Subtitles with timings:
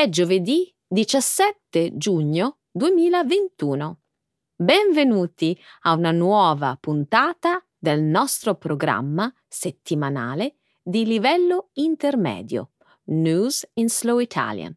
[0.00, 3.98] È giovedì 17 giugno 2021.
[4.56, 12.70] Benvenuti a una nuova puntata del nostro programma settimanale di livello intermedio,
[13.08, 14.74] News in Slow Italian.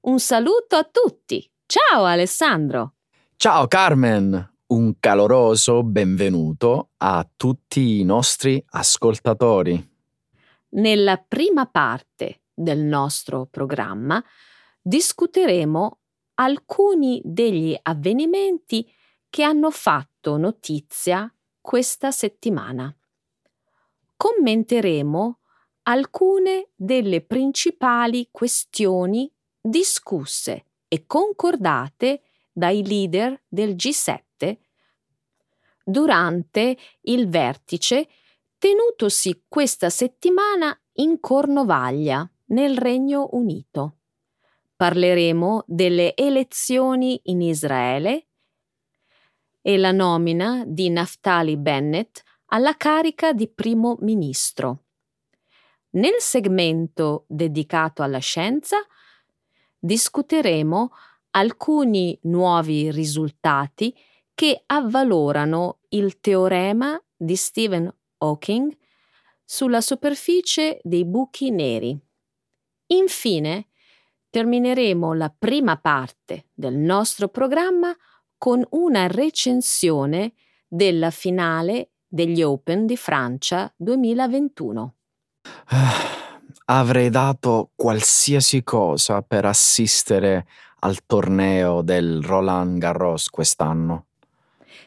[0.00, 1.50] Un saluto a tutti!
[1.64, 2.96] Ciao Alessandro!
[3.36, 4.52] Ciao Carmen!
[4.66, 9.90] Un caloroso benvenuto a tutti i nostri ascoltatori.
[10.72, 14.22] Nella prima parte del nostro programma
[14.82, 16.00] discuteremo
[16.34, 18.90] alcuni degli avvenimenti
[19.30, 22.94] che hanno fatto notizia questa settimana.
[24.16, 25.38] Commenteremo
[25.84, 34.58] alcune delle principali questioni discusse e concordate dai leader del G7
[35.84, 38.08] durante il vertice
[38.58, 44.01] tenutosi questa settimana in Cornovaglia, nel Regno Unito.
[44.82, 48.26] Parleremo delle elezioni in Israele
[49.60, 54.86] e la nomina di Naftali Bennett alla carica di primo ministro.
[55.90, 58.78] Nel segmento dedicato alla scienza
[59.78, 60.90] discuteremo
[61.30, 63.96] alcuni nuovi risultati
[64.34, 67.88] che avvalorano il teorema di Stephen
[68.18, 68.76] Hawking
[69.44, 71.96] sulla superficie dei buchi neri.
[72.86, 73.68] Infine,
[74.32, 77.94] termineremo la prima parte del nostro programma
[78.38, 80.32] con una recensione
[80.66, 84.94] della finale degli Open di Francia 2021.
[86.64, 90.46] Avrei dato qualsiasi cosa per assistere
[90.78, 94.06] al torneo del Roland Garros quest'anno.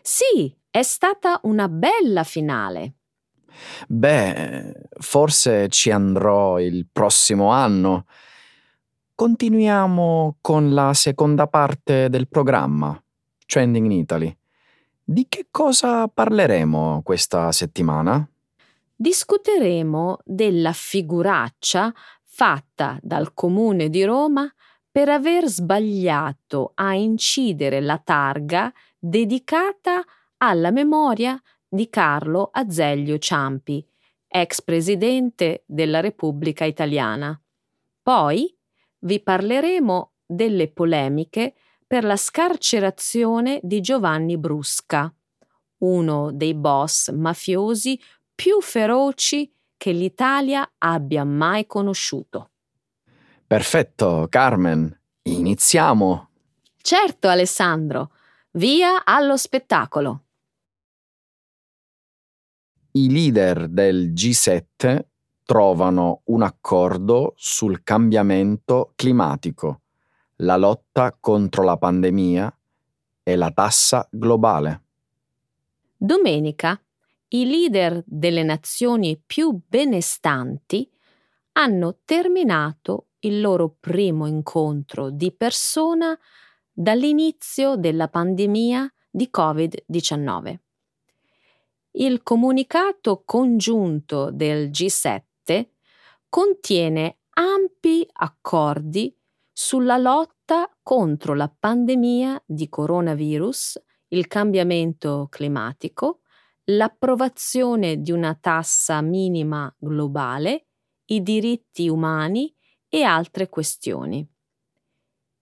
[0.01, 2.93] Sì, è stata una bella finale.
[3.87, 8.07] Beh, forse ci andrò il prossimo anno.
[9.17, 13.01] Continuiamo con la seconda parte del programma,
[13.45, 14.37] Trending in Italy.
[15.01, 18.27] Di che cosa parleremo questa settimana?
[18.93, 21.93] Discuteremo della figuraccia
[22.23, 24.53] fatta dal Comune di Roma
[24.91, 30.03] per aver sbagliato a incidere la targa dedicata
[30.39, 33.81] alla memoria di Carlo Azeglio Ciampi,
[34.27, 37.39] ex presidente della Repubblica Italiana.
[38.03, 38.53] Poi
[39.05, 41.55] vi parleremo delle polemiche
[41.87, 45.13] per la scarcerazione di Giovanni Brusca,
[45.79, 47.99] uno dei boss mafiosi
[48.33, 52.51] più feroci che l'Italia abbia mai conosciuto.
[53.45, 54.99] Perfetto, Carmen.
[55.23, 56.29] Iniziamo.
[56.81, 58.11] Certo, Alessandro.
[58.51, 60.23] Via allo spettacolo.
[62.91, 65.05] I leader del G7
[65.45, 69.81] trovano un accordo sul cambiamento climatico,
[70.37, 72.57] la lotta contro la pandemia
[73.23, 74.81] e la tassa globale.
[75.95, 76.79] Domenica
[77.29, 80.89] i leader delle nazioni più benestanti
[81.53, 86.17] hanno terminato il loro primo incontro di persona
[86.71, 90.55] dall'inizio della pandemia di Covid-19.
[91.91, 95.21] Il comunicato congiunto del G7
[96.35, 99.17] contiene ampi accordi
[99.53, 106.23] sulla lotta contro la pandemia di coronavirus, il cambiamento climatico,
[106.65, 110.67] l'approvazione di una tassa minima globale,
[111.05, 112.53] i diritti umani
[112.89, 114.27] e altre questioni.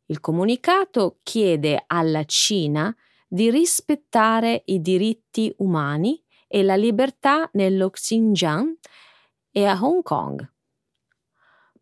[0.05, 2.95] Il comunicato chiede alla Cina
[3.27, 8.77] di rispettare i diritti umani e la libertà nello Xinjiang
[9.49, 10.52] e a Hong Kong.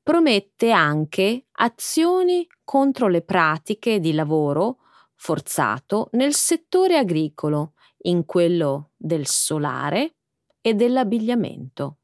[0.03, 4.79] Promette anche azioni contro le pratiche di lavoro
[5.15, 7.73] forzato nel settore agricolo,
[8.03, 10.15] in quello del solare
[10.59, 11.97] e dell'abbigliamento.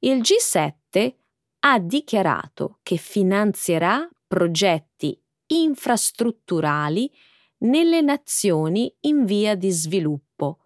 [0.00, 1.14] Il G7
[1.60, 7.10] ha dichiarato che finanzierà progetti infrastrutturali
[7.58, 10.58] nelle nazioni in via di sviluppo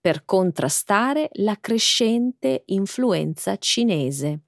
[0.00, 4.40] per contrastare la crescente influenza cinese.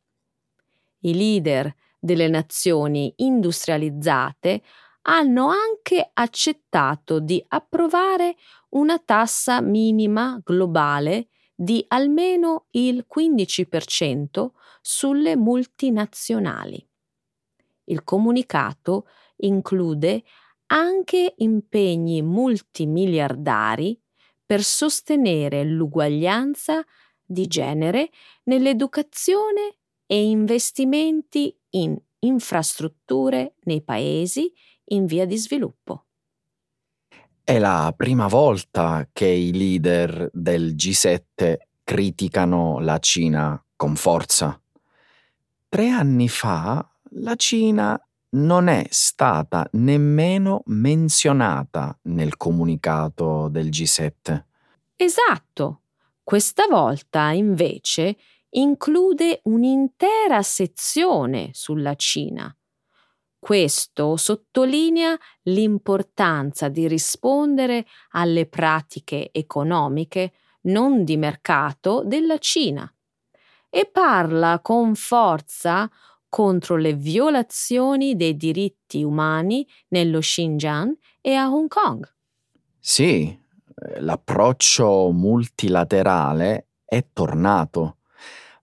[1.04, 4.62] I leader delle nazioni industrializzate
[5.02, 8.36] hanno anche accettato di approvare
[8.70, 14.48] una tassa minima globale di almeno il 15%
[14.80, 16.86] sulle multinazionali.
[17.84, 19.06] Il comunicato
[19.36, 20.24] include
[20.66, 24.00] anche impegni multimiliardari
[24.44, 26.82] per sostenere l'uguaglianza
[27.22, 28.10] di genere
[28.44, 34.52] nell'educazione e investimenti in infrastrutture nei paesi
[34.86, 36.06] in via di sviluppo.
[37.42, 44.58] È la prima volta che i leader del G7 criticano la Cina con forza.
[45.68, 54.44] Tre anni fa la Cina non è stata nemmeno menzionata nel comunicato del G7.
[54.96, 55.80] Esatto.
[56.22, 58.16] Questa volta, invece,
[58.56, 62.54] include un'intera sezione sulla Cina.
[63.38, 72.90] Questo sottolinea l'importanza di rispondere alle pratiche economiche non di mercato della Cina
[73.68, 75.90] e parla con forza
[76.28, 82.10] contro le violazioni dei diritti umani nello Xinjiang e a Hong Kong.
[82.78, 83.38] Sì,
[83.98, 87.98] l'approccio multilaterale è tornato,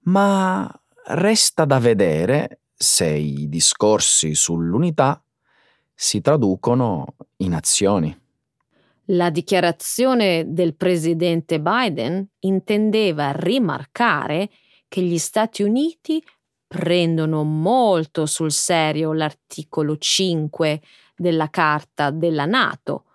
[0.04, 0.70] ma
[1.06, 5.22] resta da vedere se i discorsi sull'unità
[5.94, 8.20] si traducono in azioni.
[9.06, 14.50] La dichiarazione del presidente Biden intendeva rimarcare
[14.88, 16.24] che gli Stati Uniti
[16.66, 20.82] prendono molto sul serio l'articolo 5
[21.16, 23.06] della Carta della Nato,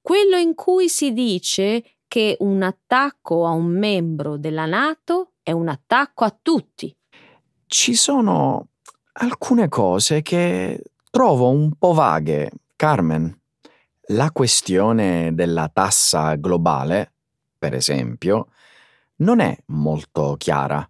[0.00, 5.68] quello in cui si dice che un attacco a un membro della Nato è un
[5.68, 6.92] attacco a tutti.
[7.66, 8.68] Ci sono
[9.12, 13.40] alcune cose che trovo un po' vaghe, Carmen.
[14.08, 17.12] La questione della tassa globale,
[17.58, 18.48] per esempio,
[19.16, 20.88] non è molto chiara,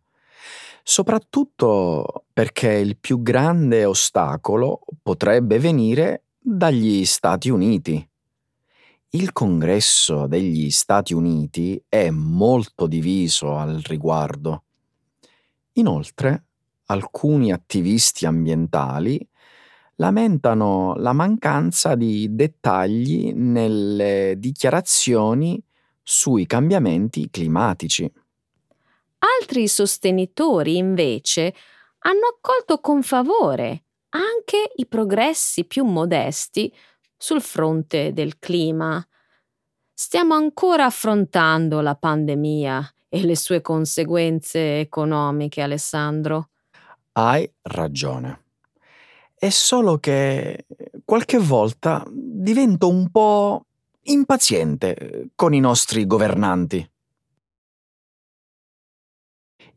[0.83, 8.09] soprattutto perché il più grande ostacolo potrebbe venire dagli Stati Uniti.
[9.15, 14.65] Il Congresso degli Stati Uniti è molto diviso al riguardo.
[15.75, 16.47] Inoltre,
[16.87, 19.25] alcuni attivisti ambientali
[19.97, 25.63] lamentano la mancanza di dettagli nelle dichiarazioni
[26.03, 28.13] sui cambiamenti climatici.
[29.19, 31.55] Altri sostenitori, invece,
[32.01, 36.73] hanno accolto con favore anche i progressi più modesti
[37.25, 39.03] sul fronte del clima.
[39.95, 46.51] Stiamo ancora affrontando la pandemia e le sue conseguenze economiche, Alessandro.
[47.13, 48.43] Hai ragione.
[49.35, 50.67] È solo che
[51.07, 53.65] qualche volta divento un po'
[54.03, 56.87] impaziente con i nostri governanti.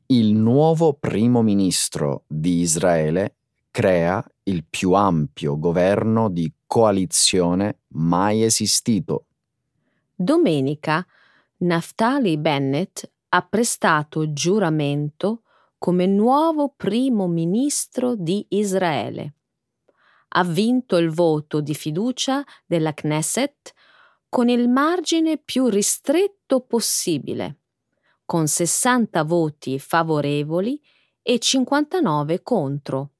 [0.08, 3.36] Il nuovo primo ministro di Israele
[3.72, 9.26] crea il più ampio governo di coalizione mai esistito.
[10.14, 11.06] Domenica
[11.60, 15.42] Naftali Bennett ha prestato giuramento
[15.78, 19.34] come nuovo primo ministro di Israele.
[20.30, 23.74] Ha vinto il voto di fiducia della Knesset
[24.30, 27.60] con il margine più ristretto possibile,
[28.26, 30.82] con 60 voti favorevoli
[31.22, 33.12] e 59 contro.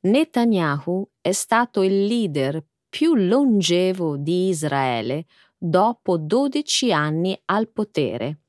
[0.00, 5.26] Netanyahu è stato il leader più longevo di Israele
[5.58, 8.40] dopo 12 anni al potere.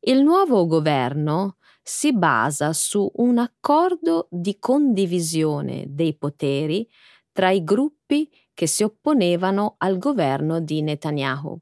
[0.00, 6.88] Il nuovo governo si basa su un accordo di condivisione dei poteri
[7.32, 11.60] tra i gruppi che si opponevano al governo di Netanyahu.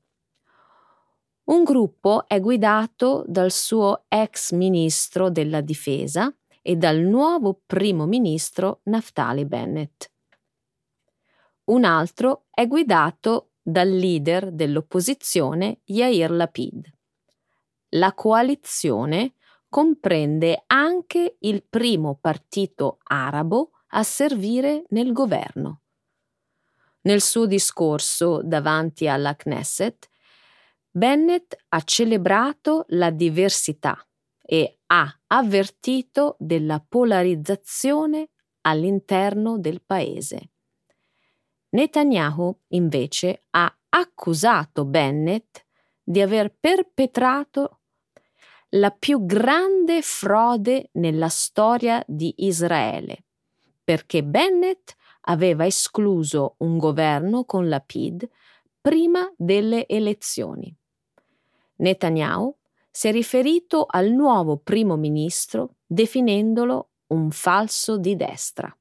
[1.44, 6.30] Un gruppo è guidato dal suo ex ministro della difesa
[6.62, 10.09] e dal nuovo primo ministro Naftali Bennett.
[11.64, 16.90] Un altro è guidato dal leader dell'opposizione Yair Lapid.
[17.90, 19.34] La coalizione
[19.68, 25.82] comprende anche il primo partito arabo a servire nel governo.
[27.02, 30.08] Nel suo discorso davanti alla Knesset,
[30.90, 33.96] Bennett ha celebrato la diversità
[34.42, 38.30] e ha avvertito della polarizzazione
[38.62, 40.49] all'interno del paese.
[41.70, 45.64] Netanyahu invece ha accusato Bennett
[46.02, 47.80] di aver perpetrato
[48.70, 53.24] la più grande frode nella storia di Israele,
[53.82, 58.28] perché Bennett aveva escluso un governo con la PID
[58.80, 60.74] prima delle elezioni.
[61.76, 62.56] Netanyahu
[62.90, 68.74] si è riferito al nuovo primo ministro definendolo un falso di destra.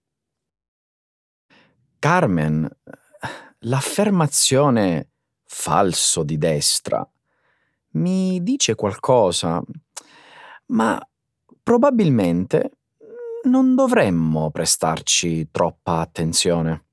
[1.99, 2.65] Carmen,
[3.59, 5.09] l'affermazione
[5.43, 7.05] falso di destra
[7.91, 9.61] mi dice qualcosa,
[10.67, 10.97] ma
[11.61, 12.71] probabilmente
[13.43, 16.85] non dovremmo prestarci troppa attenzione.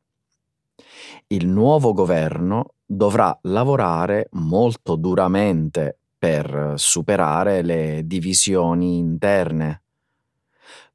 [1.29, 9.83] Il nuovo governo dovrà lavorare molto duramente per superare le divisioni interne.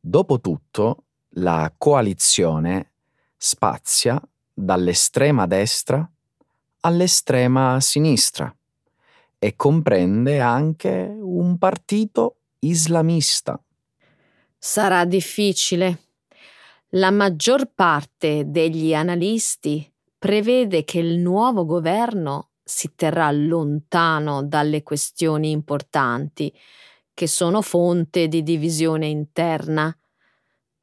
[0.02, 1.04] Dopotutto,
[1.36, 2.91] la coalizione
[3.44, 4.22] spazia
[4.54, 6.08] dall'estrema destra
[6.82, 8.56] all'estrema sinistra
[9.40, 13.60] e comprende anche un partito islamista.
[14.60, 16.02] Sarà difficile.
[16.90, 25.50] La maggior parte degli analisti prevede che il nuovo governo si terrà lontano dalle questioni
[25.50, 26.54] importanti,
[27.12, 29.96] che sono fonte di divisione interna.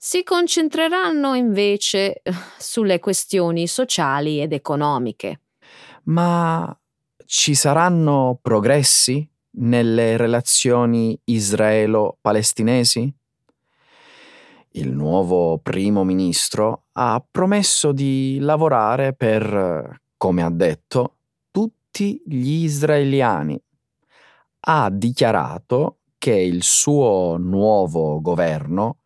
[0.00, 2.22] Si concentreranno invece
[2.56, 5.40] sulle questioni sociali ed economiche.
[6.04, 6.72] Ma
[7.26, 13.12] ci saranno progressi nelle relazioni israelo-palestinesi?
[14.70, 21.16] Il nuovo primo ministro ha promesso di lavorare per, come ha detto,
[21.50, 23.60] tutti gli israeliani.
[24.60, 28.98] Ha dichiarato che il suo nuovo governo,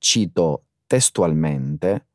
[0.00, 2.06] cito testualmente,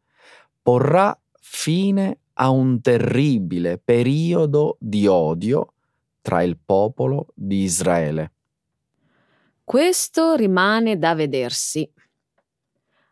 [0.61, 5.73] porrà fine a un terribile periodo di odio
[6.21, 8.31] tra il popolo di Israele.
[9.63, 11.89] Questo rimane da vedersi.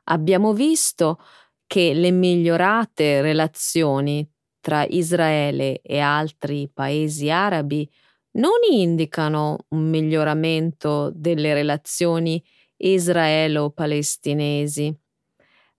[0.06, 1.20] Abbiamo visto
[1.66, 4.28] che le migliorate relazioni
[4.60, 7.90] tra Israele e altri paesi arabi
[8.32, 12.44] non indicano un miglioramento delle relazioni
[12.78, 14.96] israelo-palestinesi.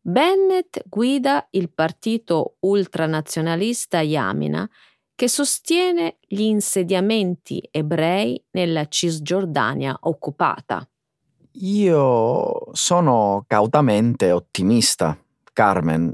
[0.01, 4.69] Bennett guida il partito ultranazionalista Yamina
[5.15, 10.87] che sostiene gli insediamenti ebrei nella Cisgiordania occupata.
[11.53, 15.17] Io sono cautamente ottimista,
[15.53, 16.13] Carmen.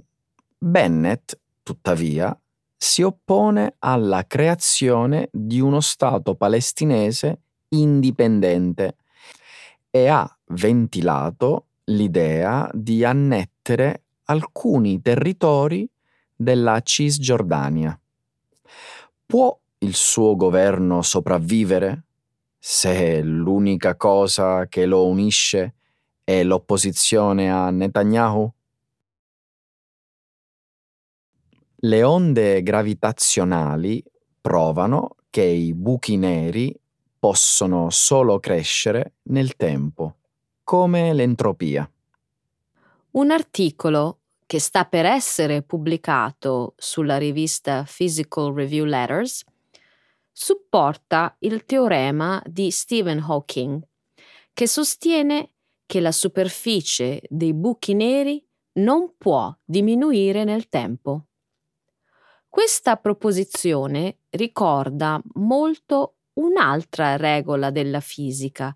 [0.58, 2.38] Bennett, tuttavia,
[2.76, 8.96] si oppone alla creazione di uno Stato palestinese indipendente
[9.90, 15.88] e ha ventilato l'idea di annettere alcuni territori
[16.34, 17.98] della Cisgiordania.
[19.26, 22.04] Può il suo governo sopravvivere
[22.58, 25.74] se l'unica cosa che lo unisce
[26.22, 28.52] è l'opposizione a Netanyahu?
[31.82, 34.04] Le onde gravitazionali
[34.40, 36.74] provano che i buchi neri
[37.18, 40.16] possono solo crescere nel tempo
[40.70, 41.90] come l'entropia.
[43.12, 49.42] Un articolo che sta per essere pubblicato sulla rivista Physical Review Letters
[50.30, 53.82] supporta il teorema di Stephen Hawking,
[54.52, 55.54] che sostiene
[55.86, 58.40] che la superficie dei buchi neri
[58.74, 61.24] non può diminuire nel tempo.
[62.48, 68.72] Questa proposizione ricorda molto un'altra regola della fisica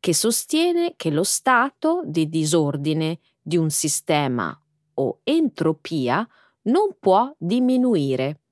[0.00, 4.58] che sostiene che lo stato di disordine di un sistema
[4.94, 6.26] o entropia
[6.62, 8.42] non può diminuire.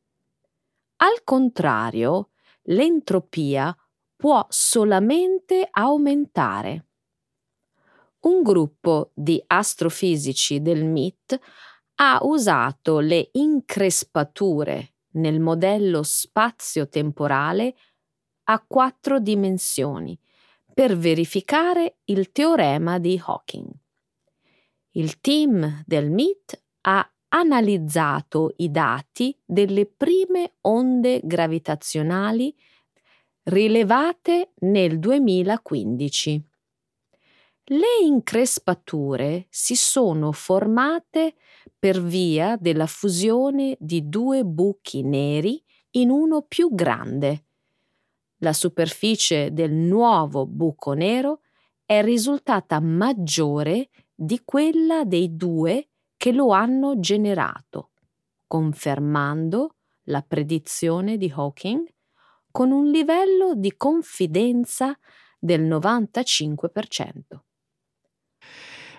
[0.96, 2.30] Al contrario,
[2.62, 3.76] l'entropia
[4.16, 6.86] può solamente aumentare.
[8.20, 11.38] Un gruppo di astrofisici del MIT
[11.96, 17.74] ha usato le increspature nel modello spazio-temporale
[18.44, 20.18] a quattro dimensioni
[20.76, 23.66] per verificare il teorema di Hawking.
[24.90, 32.54] Il team del MIT ha analizzato i dati delle prime onde gravitazionali
[33.44, 36.44] rilevate nel 2015.
[37.64, 41.36] Le increspature si sono formate
[41.78, 45.58] per via della fusione di due buchi neri
[45.92, 47.45] in uno più grande,
[48.38, 51.40] la superficie del nuovo buco nero
[51.84, 57.90] è risultata maggiore di quella dei due che lo hanno generato,
[58.46, 61.86] confermando la predizione di Hawking
[62.50, 64.96] con un livello di confidenza
[65.38, 67.20] del 95%.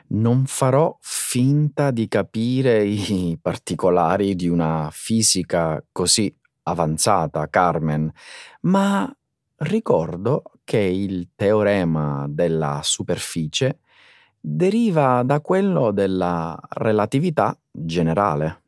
[0.09, 8.09] Non farò finta di capire i particolari di una fisica così avanzata, Carmen,
[8.61, 9.11] ma
[9.59, 13.79] Ricordo che il teorema della superficie
[14.39, 18.61] deriva da quello della relatività generale.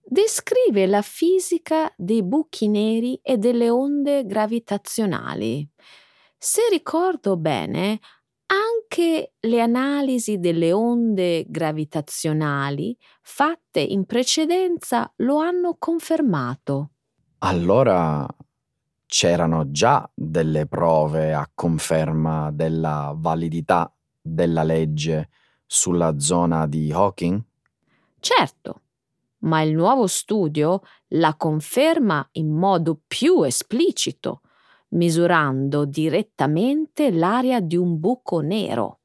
[0.00, 5.68] Descrive la fisica dei buchi neri e delle onde gravitazionali.
[6.38, 7.98] Se ricordo bene,
[8.48, 16.90] Anche le analisi delle onde gravitazionali fatte in precedenza lo hanno confermato.
[17.38, 18.24] Allora
[19.06, 25.28] c'erano già delle prove a conferma della validità della legge
[25.64, 27.40] sulla zona di Hawking?
[28.18, 28.80] Certo,
[29.40, 34.40] ma il nuovo studio la conferma in modo più esplicito,
[34.88, 39.00] misurando direttamente l'area di un buco nero.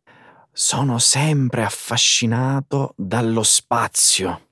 [0.51, 4.47] Sono sempre affascinato dallo spazio.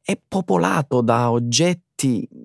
[0.00, 1.93] È popolato da oggetti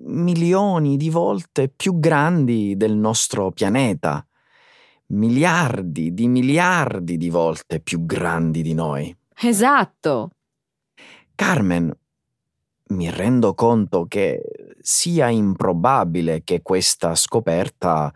[0.06, 4.24] milioni di volte più grandi del nostro pianeta,
[5.06, 9.16] miliardi di miliardi di volte più grandi di noi.
[9.42, 10.30] Esatto.
[11.34, 11.92] Carmen,
[12.88, 18.12] mi rendo conto che sia improbabile che questa scoperta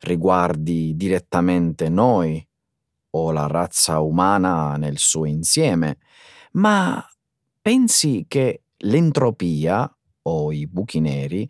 [0.00, 2.44] riguardi direttamente noi
[3.10, 5.98] o la razza umana nel suo insieme,
[6.52, 7.04] ma
[7.60, 9.90] pensi che l'entropia
[10.28, 11.48] o i buchi neri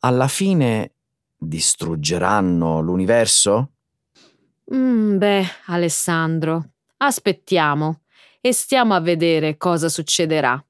[0.00, 0.92] alla fine
[1.36, 3.72] distruggeranno l'universo?
[4.72, 8.02] Mm, beh, Alessandro, aspettiamo
[8.40, 10.62] e stiamo a vedere cosa succederà.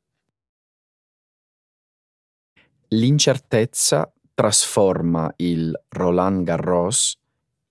[2.89, 7.19] L'incertezza trasforma il Roland Garros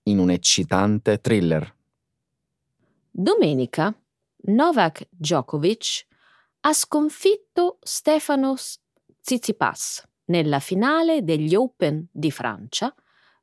[0.03, 1.75] in un eccitante thriller.
[3.12, 3.93] Domenica
[4.43, 6.05] Novak Djokovic
[6.62, 8.79] ha sconfitto Stefanos
[9.21, 12.93] Tsitsipas nella finale degli Open di Francia,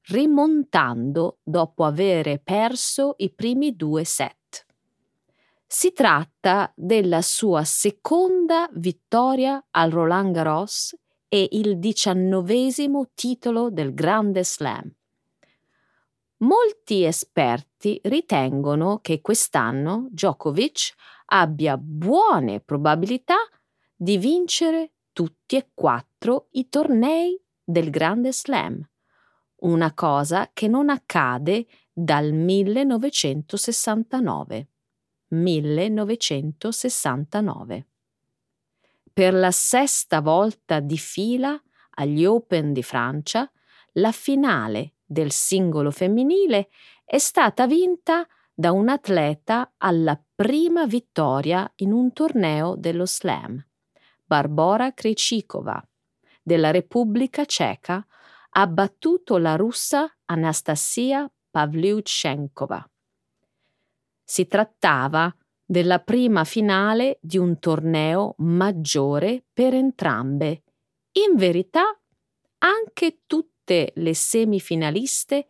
[0.09, 4.67] rimontando dopo aver perso i primi due set.
[5.67, 10.97] Si tratta della sua seconda vittoria al Roland Garros
[11.29, 14.89] e il diciannovesimo titolo del Grande Slam.
[16.39, 20.95] Molti esperti ritengono che quest'anno Djokovic
[21.27, 23.37] abbia buone probabilità
[23.97, 28.87] di vincere tutti e quattro i tornei del Grande Slam,
[29.61, 34.69] una cosa che non accade dal 1969.
[35.29, 37.87] 1969
[39.17, 41.59] per la sesta volta di fila
[41.93, 43.51] agli Open di Francia,
[43.93, 46.69] la finale del singolo femminile
[47.03, 53.59] è stata vinta da un atleta alla prima vittoria in un torneo dello slam.
[54.27, 55.81] Barbora Krejcikova
[56.43, 58.05] della Repubblica Ceca
[58.51, 62.91] ha battuto la russa Anastasia Pavlyuchenkova.
[64.25, 65.33] Si trattava
[65.65, 70.63] della prima finale di un torneo maggiore per entrambe.
[71.13, 71.85] In verità,
[72.59, 75.49] anche tutte le semifinaliste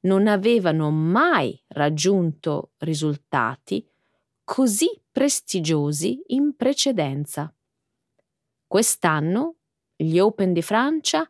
[0.00, 3.86] non avevano mai raggiunto risultati
[4.44, 7.54] così prestigiosi in precedenza.
[8.70, 9.56] Quest'anno
[9.96, 11.28] gli Open di Francia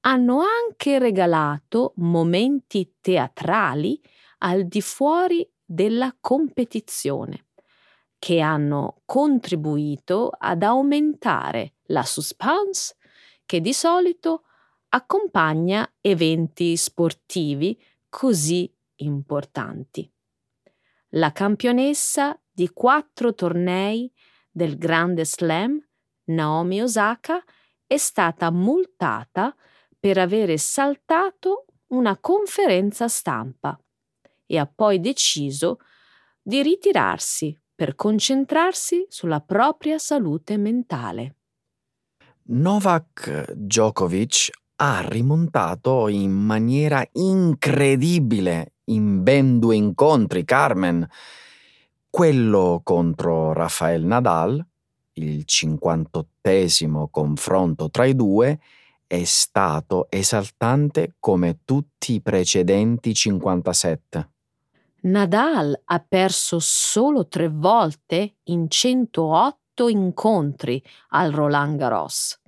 [0.00, 4.02] hanno anche regalato momenti teatrali
[4.38, 7.46] al di fuori della competizione
[8.18, 12.96] che hanno contribuito ad aumentare la suspense
[13.46, 14.42] che di solito
[14.88, 20.12] accompagna eventi sportivi così importanti.
[21.10, 24.12] La campionessa di quattro tornei
[24.50, 25.80] del Grande Slam,
[26.24, 27.42] Naomi Osaka,
[27.86, 29.54] è stata multata
[29.98, 33.78] per avere saltato una conferenza stampa
[34.46, 35.78] e ha poi deciso
[36.40, 41.36] di ritirarsi per concentrarsi sulla propria salute mentale.
[42.44, 51.08] Novak Djokovic ha rimontato in maniera incredibile in ben due incontri, Carmen.
[52.10, 54.64] Quello contro Rafael Nadal,
[55.14, 58.58] il 58 confronto tra i due,
[59.06, 64.30] è stato esaltante come tutti i precedenti 57.
[65.02, 72.40] Nadal ha perso solo tre volte in 108 incontri al Roland Garros.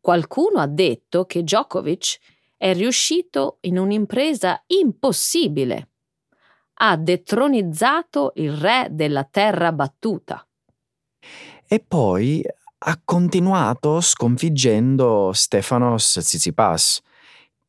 [0.00, 2.18] Qualcuno ha detto che Djokovic
[2.56, 5.88] è riuscito in un'impresa impossibile.
[6.74, 10.46] Ha detronizzato il re della terra battuta.
[11.68, 12.44] E poi
[12.78, 17.00] ha continuato sconfiggendo Stefanos Tsitsipas,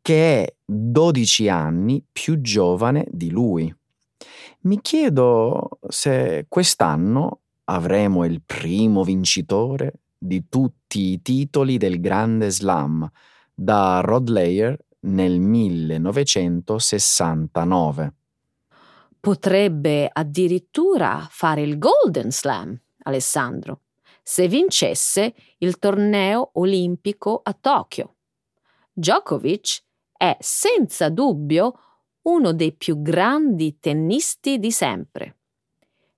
[0.01, 3.73] che è 12 anni più giovane di lui.
[4.61, 13.07] Mi chiedo se quest'anno avremo il primo vincitore di tutti i titoli del Grande Slam
[13.53, 18.13] da Rod Layer nel 1969.
[19.19, 23.81] Potrebbe addirittura fare il Golden Slam, Alessandro,
[24.29, 28.15] se vincesse il torneo olimpico a Tokyo.
[28.91, 31.79] Djokovic è senza dubbio
[32.23, 35.37] uno dei più grandi tennisti di sempre.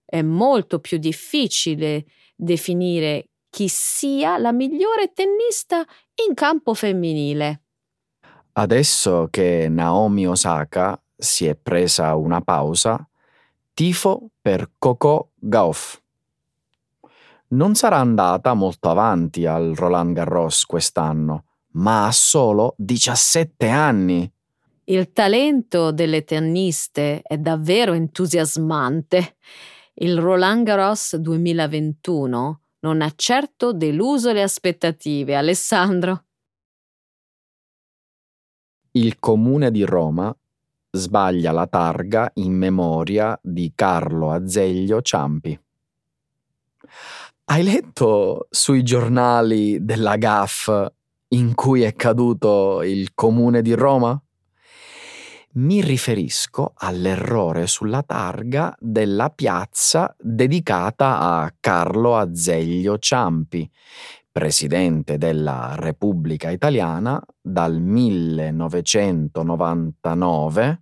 [0.03, 5.85] È molto più difficile definire chi sia la migliore tennista
[6.27, 7.61] in campo femminile.
[8.53, 13.07] Adesso che Naomi Osaka si è presa una pausa,
[13.71, 16.01] tifo per Coco Gauff.
[17.51, 24.31] Non sarà andata molto avanti al Roland Garros quest'anno, ma ha solo 17 anni.
[24.83, 29.37] Il talento delle tenniste è davvero entusiasmante.
[29.95, 36.25] Il Roland Garros 2021 non ha certo deluso le aspettative, Alessandro.
[38.91, 40.35] Il comune di Roma
[40.91, 45.59] sbaglia la targa in memoria di Carlo Azeglio Ciampi.
[47.51, 50.91] Hai letto sui giornali della GAF
[51.29, 54.21] in cui è caduto il comune di Roma?
[55.53, 63.67] Mi riferisco all'errore sulla targa della piazza dedicata a Carlo Azeglio Ciampi,
[64.31, 70.81] presidente della Repubblica Italiana dal 1999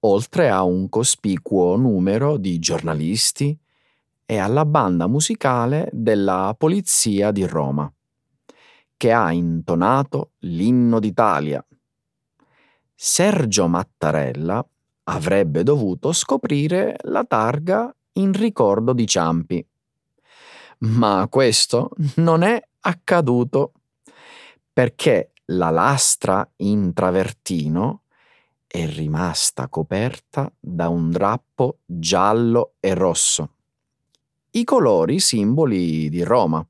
[0.00, 3.56] oltre a un cospicuo numero di giornalisti
[4.24, 7.90] e alla banda musicale della Polizia di Roma,
[8.96, 11.64] che ha intonato l'inno d'Italia.
[12.94, 14.64] Sergio Mattarella
[15.04, 19.66] avrebbe dovuto scoprire la targa in ricordo di Ciampi.
[20.78, 23.72] Ma questo non è accaduto
[24.72, 28.02] perché la lastra in travertino
[28.66, 33.54] è rimasta coperta da un drappo giallo e rosso,
[34.50, 36.64] i colori simboli di Roma.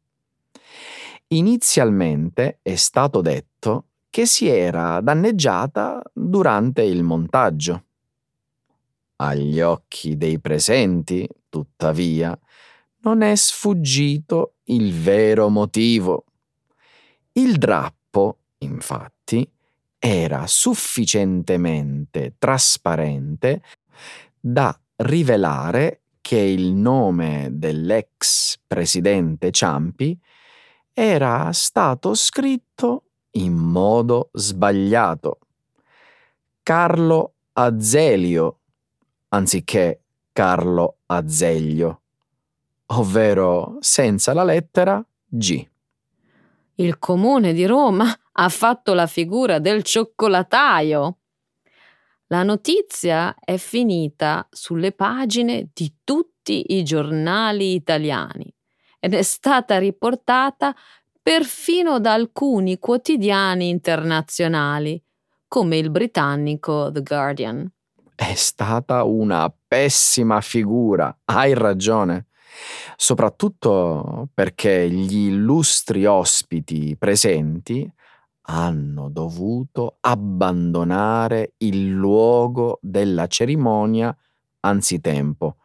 [1.28, 7.84] Inizialmente è stato detto che si era danneggiata durante il montaggio.
[9.16, 12.38] Agli occhi dei presenti, tuttavia,
[13.00, 16.24] non è sfuggito il vero motivo.
[17.32, 19.48] Il drappo infatti,
[19.98, 23.62] era sufficientemente trasparente
[24.38, 30.18] da rivelare che il nome dell'ex presidente Ciampi
[30.92, 35.38] era stato scritto in modo sbagliato.
[36.62, 38.58] Carlo Azelio
[39.28, 42.02] anziché Carlo Azeglio,
[42.88, 45.66] ovvero senza la lettera G.
[46.76, 51.16] Il comune di Roma ha fatto la figura del cioccolataio.
[52.28, 58.52] La notizia è finita sulle pagine di tutti i giornali italiani
[59.00, 60.74] ed è stata riportata
[61.20, 65.02] perfino da alcuni quotidiani internazionali,
[65.46, 67.70] come il britannico The Guardian.
[68.14, 72.27] È stata una pessima figura, hai ragione
[72.96, 77.90] soprattutto perché gli illustri ospiti presenti
[78.50, 84.16] hanno dovuto abbandonare il luogo della cerimonia
[84.60, 85.56] anzitempo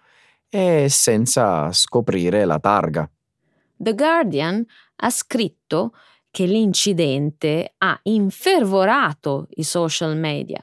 [0.50, 3.10] e senza scoprire la targa.
[3.76, 4.64] The Guardian
[4.98, 5.94] ha scritto
[6.30, 10.60] che l'incidente ha infervorato i social media.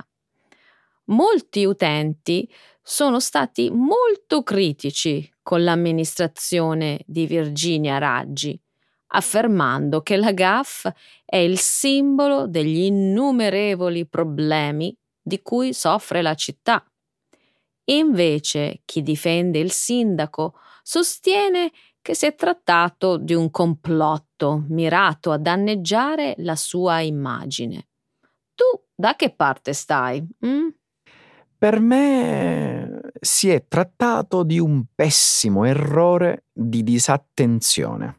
[1.06, 2.48] Molti utenti
[2.90, 8.60] sono stati molto critici con l'amministrazione di Virginia Raggi,
[9.12, 10.90] affermando che la GAF
[11.24, 16.84] è il simbolo degli innumerevoli problemi di cui soffre la città.
[17.84, 21.70] Invece chi difende il sindaco sostiene
[22.02, 27.86] che si è trattato di un complotto mirato a danneggiare la sua immagine.
[28.52, 30.26] Tu da che parte stai?
[30.44, 30.70] Mm?
[31.60, 38.18] Per me si è trattato di un pessimo errore di disattenzione.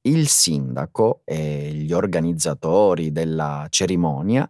[0.00, 4.48] Il sindaco e gli organizzatori della cerimonia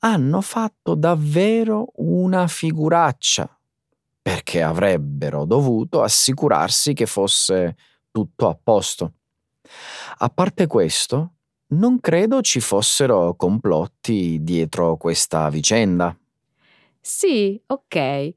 [0.00, 3.48] hanno fatto davvero una figuraccia
[4.20, 7.76] perché avrebbero dovuto assicurarsi che fosse
[8.10, 9.12] tutto a posto.
[10.18, 11.34] A parte questo,
[11.74, 16.12] non credo ci fossero complotti dietro questa vicenda.
[17.12, 18.34] Sì, ok.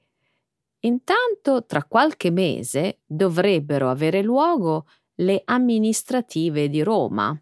[0.79, 7.39] Intanto tra qualche mese dovrebbero avere luogo le amministrative di Roma.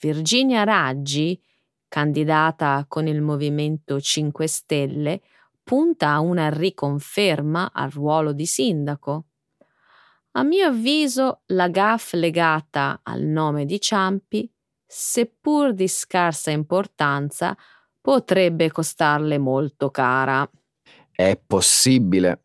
[0.00, 1.40] Virginia Raggi,
[1.86, 5.20] candidata con il Movimento 5 Stelle,
[5.62, 9.26] punta a una riconferma al ruolo di sindaco.
[10.32, 14.50] A mio avviso la gaff legata al nome di Ciampi,
[14.86, 17.56] seppur di scarsa importanza,
[18.00, 20.48] potrebbe costarle molto cara.
[21.10, 22.42] È possibile.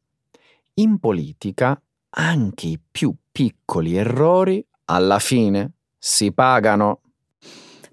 [0.75, 1.79] In politica
[2.17, 7.01] anche i più piccoli errori alla fine si pagano.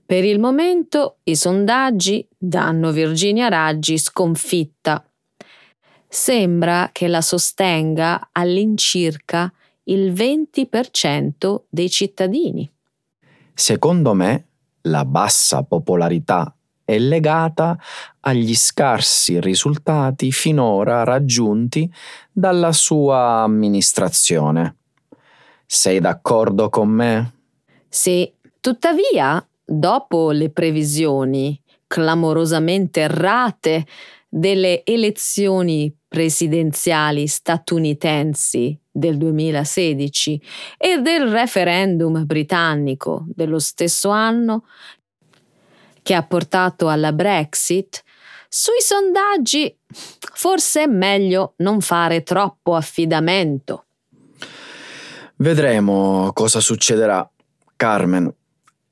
[0.05, 5.05] Per il momento i sondaggi danno Virginia Raggi sconfitta.
[6.07, 9.51] Sembra che la sostenga all'incirca
[9.85, 12.71] il 20% dei cittadini.
[13.55, 14.47] Secondo me,
[14.83, 16.55] la bassa popolarità
[16.95, 17.79] è legata
[18.21, 21.91] agli scarsi risultati finora raggiunti
[22.31, 24.77] dalla sua amministrazione.
[25.67, 27.33] Sei d'accordo con me?
[27.89, 33.87] Sì, tuttavia, dopo le previsioni clamorosamente errate
[34.29, 40.43] delle elezioni presidenziali statunitensi del 2016
[40.79, 44.65] e del referendum britannico dello stesso anno,
[46.03, 48.03] che ha portato alla Brexit,
[48.49, 49.75] sui sondaggi
[50.35, 53.85] forse è meglio non fare troppo affidamento.
[55.37, 57.29] Vedremo cosa succederà,
[57.77, 58.33] Carmen.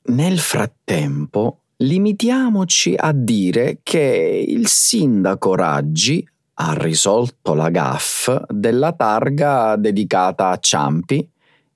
[0.02, 9.76] Nel frattempo, limitiamoci a dire che il sindaco Raggi ha risolto la gaff della targa
[9.76, 11.26] dedicata a Ciampi,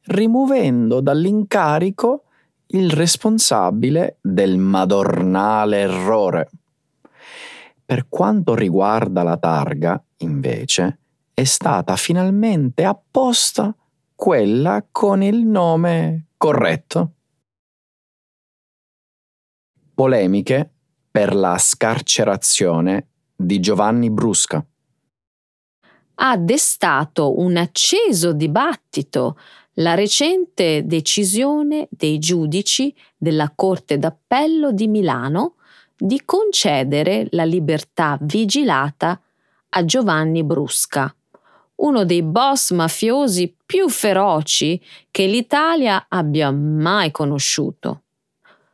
[0.06, 2.23] rimuovendo dall'incarico
[2.74, 6.50] il responsabile del madornale errore.
[7.84, 10.98] Per quanto riguarda la targa, invece,
[11.32, 13.74] è stata finalmente apposta
[14.14, 17.12] quella con il nome corretto.
[19.94, 20.72] Polemiche
[21.10, 23.06] per la scarcerazione
[23.36, 24.64] di Giovanni Brusca
[26.26, 29.38] ha destato un acceso dibattito
[29.78, 35.56] la recente decisione dei giudici della Corte d'Appello di Milano
[35.94, 39.20] di concedere la libertà vigilata
[39.68, 41.14] a Giovanni Brusca,
[41.76, 48.02] uno dei boss mafiosi più feroci che l'Italia abbia mai conosciuto.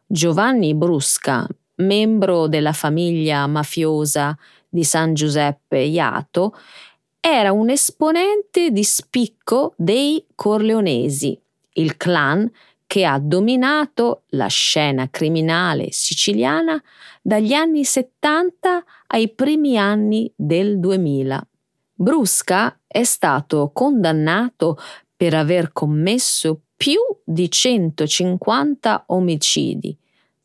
[0.07, 4.37] Giovanni Brusca, membro della famiglia mafiosa
[4.69, 6.55] di San Giuseppe Iato,
[7.21, 11.39] era un esponente di spicco dei Corleonesi,
[11.75, 12.51] il clan
[12.87, 16.83] che ha dominato la scena criminale siciliana
[17.23, 21.47] dagli anni 70 ai primi anni del 2000.
[21.95, 24.79] Brusca è stato condannato
[25.15, 29.97] per aver commesso più di 150 omicidi,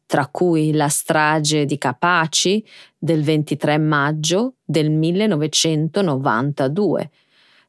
[0.05, 2.65] tra cui la strage di Capaci
[2.97, 7.11] del 23 maggio del 1992,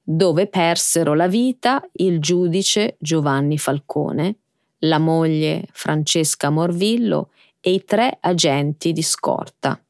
[0.02, 4.36] dove persero la vita il giudice Giovanni Falcone,
[4.80, 9.80] la moglie Francesca Morvillo e i tre agenti di scorta.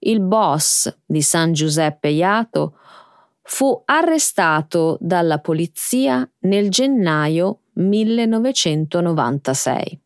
[0.00, 2.76] Il boss di San Giuseppe Iato
[3.42, 10.02] fu arrestato dalla polizia nel gennaio 1996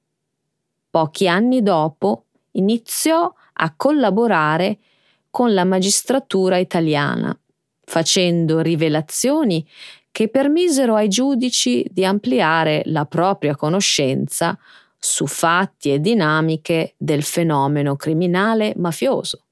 [0.92, 4.78] pochi anni dopo iniziò a collaborare
[5.30, 7.34] con la magistratura italiana,
[7.82, 9.66] facendo rivelazioni
[10.10, 14.58] che permisero ai giudici di ampliare la propria conoscenza
[14.98, 19.46] su fatti e dinamiche del fenomeno criminale mafioso.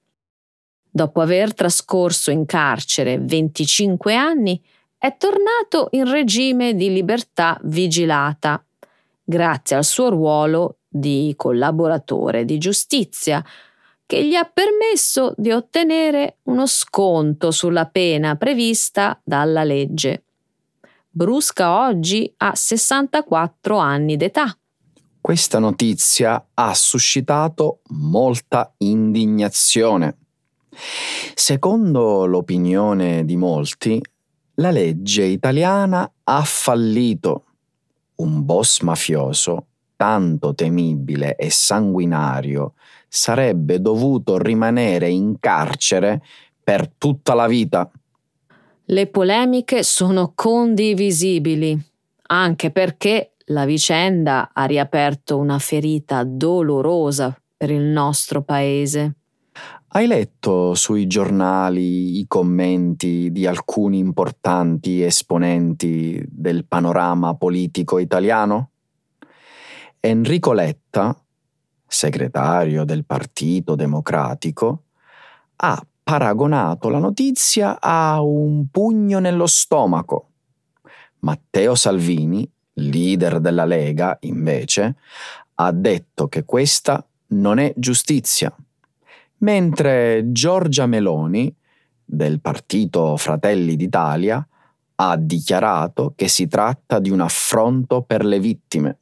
[0.90, 4.62] Dopo aver trascorso in carcere 25 anni,
[4.98, 8.62] è tornato in regime di libertà vigilata,
[9.24, 13.44] grazie al suo ruolo di collaboratore di giustizia
[14.04, 20.24] che gli ha permesso di ottenere uno sconto sulla pena prevista dalla legge.
[21.08, 24.52] Brusca oggi ha 64 anni d'età.
[25.20, 30.16] Questa notizia ha suscitato molta indignazione.
[31.34, 34.00] Secondo l'opinione di molti,
[34.54, 37.44] la legge italiana ha fallito.
[38.16, 39.66] Un boss mafioso
[40.00, 42.72] tanto temibile e sanguinario
[43.06, 46.22] sarebbe dovuto rimanere in carcere
[46.64, 47.90] per tutta la vita.
[48.86, 51.78] Le polemiche sono condivisibili,
[52.28, 59.16] anche perché la vicenda ha riaperto una ferita dolorosa per il nostro paese.
[59.88, 68.69] Hai letto sui giornali i commenti di alcuni importanti esponenti del panorama politico italiano?
[70.00, 71.14] Enrico Letta,
[71.86, 74.84] segretario del Partito Democratico,
[75.56, 80.28] ha paragonato la notizia a un pugno nello stomaco.
[81.20, 84.96] Matteo Salvini, leader della Lega, invece,
[85.54, 88.54] ha detto che questa non è giustizia
[89.40, 91.54] mentre Giorgia Meloni,
[92.04, 94.44] del partito Fratelli d'Italia,
[94.96, 98.98] ha dichiarato che si tratta di un affronto per le vittime.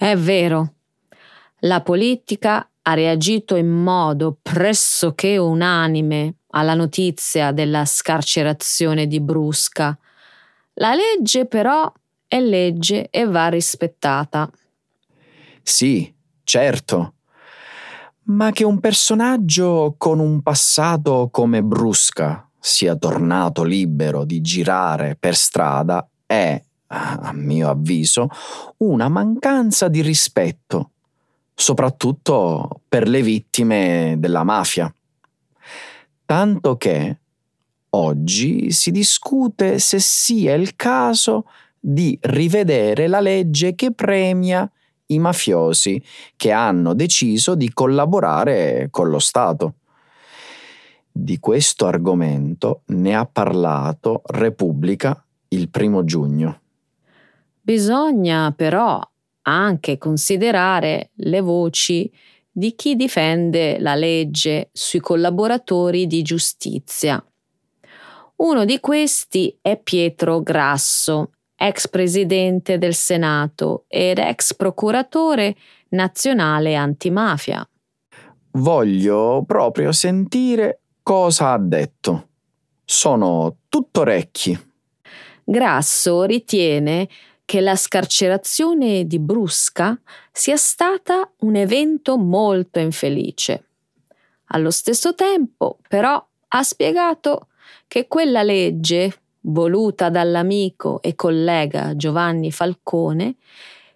[0.00, 0.76] È vero.
[1.58, 9.98] La politica ha reagito in modo pressoché unanime alla notizia della scarcerazione di Brusca.
[10.76, 11.92] La legge però
[12.26, 14.50] è legge e va rispettata.
[15.62, 16.10] Sì,
[16.44, 17.16] certo
[18.30, 25.34] ma che un personaggio con un passato come Brusca sia tornato libero di girare per
[25.34, 28.28] strada è, a mio avviso,
[28.78, 30.90] una mancanza di rispetto,
[31.54, 34.92] soprattutto per le vittime della mafia.
[36.24, 37.18] Tanto che
[37.90, 41.46] oggi si discute se sia il caso
[41.78, 44.70] di rivedere la legge che premia
[45.06, 46.02] i mafiosi
[46.36, 49.74] che hanno deciso di collaborare con lo Stato.
[51.10, 56.60] Di questo argomento ne ha parlato Repubblica il primo giugno.
[57.70, 59.00] Bisogna però
[59.42, 62.10] anche considerare le voci
[62.50, 67.24] di chi difende la legge sui collaboratori di giustizia.
[68.38, 75.54] Uno di questi è Pietro Grasso, ex presidente del Senato ed ex procuratore
[75.90, 77.64] nazionale antimafia.
[78.54, 82.30] Voglio proprio sentire cosa ha detto.
[82.84, 84.58] Sono tutto orecchi.
[85.44, 87.08] Grasso ritiene
[87.50, 93.64] che la scarcerazione di Brusca sia stata un evento molto infelice.
[94.52, 97.48] Allo stesso tempo, però, ha spiegato
[97.88, 103.34] che quella legge voluta dall'amico e collega Giovanni Falcone,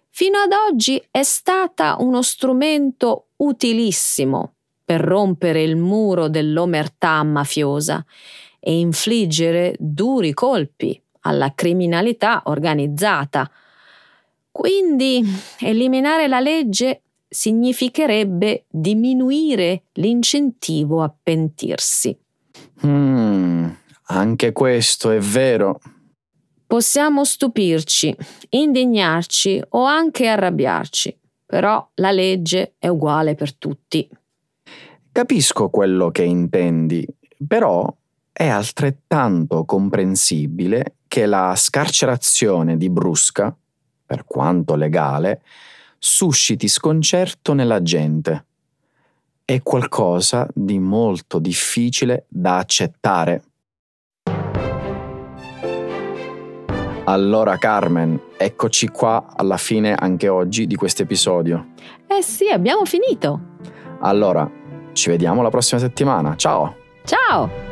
[0.09, 8.03] fino ad oggi è stata uno strumento utilissimo per rompere il muro dell'omertà mafiosa
[8.59, 13.49] e infliggere duri colpi alla criminalità organizzata.
[14.51, 15.21] Quindi
[15.59, 22.17] eliminare la legge significherebbe diminuire l'incentivo a pentirsi.
[22.85, 23.67] Mm,
[24.07, 25.79] anche questo è vero.
[26.67, 28.15] Possiamo stupirci,
[28.49, 34.09] indignarci o anche arrabbiarci, però la legge è uguale per tutti.
[35.11, 37.05] Capisco quello che intendi,
[37.45, 37.93] però
[38.31, 43.55] è altrettanto comprensibile che la scarcerazione di Brusca,
[44.05, 45.41] per quanto legale,
[45.97, 48.45] susciti sconcerto nella gente.
[49.43, 53.43] È qualcosa di molto difficile da accettare.
[57.07, 61.73] Allora Carmen, eccoci qua alla fine anche oggi di questo episodio.
[62.07, 63.53] Eh sì, abbiamo finito.
[63.99, 64.49] Allora,
[64.93, 66.35] ci vediamo la prossima settimana.
[66.35, 66.75] Ciao!
[67.03, 67.64] Ciao!